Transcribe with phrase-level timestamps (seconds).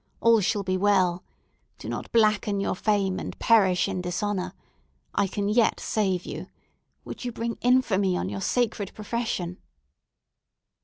[0.19, 1.23] All shall be well!
[1.77, 4.53] Do not blacken your fame, and perish in dishonour!
[5.13, 6.47] I can yet save you!
[7.05, 9.59] Would you bring infamy on your sacred profession?"